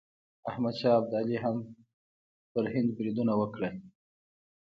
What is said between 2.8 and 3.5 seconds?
بریدونه